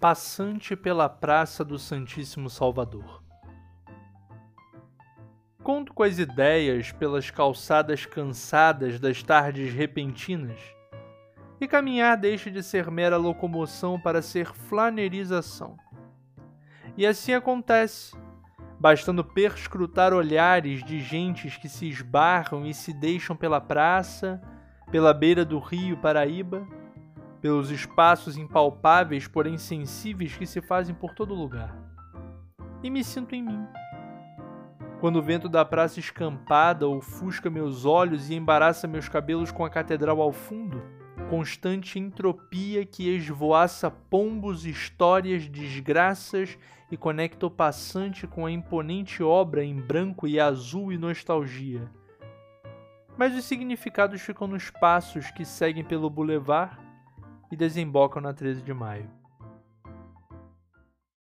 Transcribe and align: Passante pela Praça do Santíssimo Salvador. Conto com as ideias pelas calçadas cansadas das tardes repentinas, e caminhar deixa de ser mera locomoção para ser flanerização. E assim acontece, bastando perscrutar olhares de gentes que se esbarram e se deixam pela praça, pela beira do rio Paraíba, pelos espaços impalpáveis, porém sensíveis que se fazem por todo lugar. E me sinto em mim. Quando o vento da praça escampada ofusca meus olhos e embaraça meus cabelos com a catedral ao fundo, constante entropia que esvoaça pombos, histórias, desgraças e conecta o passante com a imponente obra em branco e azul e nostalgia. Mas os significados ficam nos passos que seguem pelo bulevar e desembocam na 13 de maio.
Passante 0.00 0.74
pela 0.74 1.10
Praça 1.10 1.62
do 1.62 1.78
Santíssimo 1.78 2.48
Salvador. 2.48 3.22
Conto 5.62 5.92
com 5.92 6.02
as 6.02 6.18
ideias 6.18 6.90
pelas 6.90 7.30
calçadas 7.30 8.06
cansadas 8.06 8.98
das 8.98 9.22
tardes 9.22 9.74
repentinas, 9.74 10.58
e 11.60 11.68
caminhar 11.68 12.16
deixa 12.16 12.50
de 12.50 12.62
ser 12.62 12.90
mera 12.90 13.18
locomoção 13.18 14.00
para 14.00 14.22
ser 14.22 14.46
flanerização. 14.46 15.76
E 16.96 17.06
assim 17.06 17.34
acontece, 17.34 18.16
bastando 18.80 19.22
perscrutar 19.22 20.14
olhares 20.14 20.82
de 20.82 20.98
gentes 20.98 21.58
que 21.58 21.68
se 21.68 21.86
esbarram 21.86 22.64
e 22.64 22.72
se 22.72 22.94
deixam 22.94 23.36
pela 23.36 23.60
praça, 23.60 24.40
pela 24.90 25.12
beira 25.12 25.44
do 25.44 25.58
rio 25.58 25.98
Paraíba, 25.98 26.66
pelos 27.40 27.70
espaços 27.70 28.36
impalpáveis, 28.36 29.26
porém 29.26 29.56
sensíveis 29.56 30.36
que 30.36 30.46
se 30.46 30.60
fazem 30.60 30.94
por 30.94 31.14
todo 31.14 31.34
lugar. 31.34 31.76
E 32.82 32.90
me 32.90 33.02
sinto 33.02 33.34
em 33.34 33.42
mim. 33.42 33.66
Quando 35.00 35.16
o 35.16 35.22
vento 35.22 35.48
da 35.48 35.64
praça 35.64 35.98
escampada 35.98 36.86
ofusca 36.86 37.48
meus 37.48 37.86
olhos 37.86 38.28
e 38.28 38.34
embaraça 38.34 38.86
meus 38.86 39.08
cabelos 39.08 39.50
com 39.50 39.64
a 39.64 39.70
catedral 39.70 40.20
ao 40.20 40.30
fundo, 40.30 40.82
constante 41.30 41.98
entropia 41.98 42.84
que 42.84 43.08
esvoaça 43.08 43.90
pombos, 43.90 44.66
histórias, 44.66 45.48
desgraças 45.48 46.58
e 46.90 46.96
conecta 46.96 47.46
o 47.46 47.50
passante 47.50 48.26
com 48.26 48.44
a 48.44 48.50
imponente 48.50 49.22
obra 49.22 49.64
em 49.64 49.80
branco 49.80 50.26
e 50.26 50.38
azul 50.38 50.92
e 50.92 50.98
nostalgia. 50.98 51.88
Mas 53.16 53.34
os 53.34 53.44
significados 53.44 54.20
ficam 54.20 54.46
nos 54.46 54.70
passos 54.70 55.30
que 55.30 55.44
seguem 55.44 55.84
pelo 55.84 56.10
bulevar 56.10 56.89
e 57.50 57.56
desembocam 57.56 58.22
na 58.22 58.32
13 58.32 58.62
de 58.62 58.72
maio. 58.72 59.19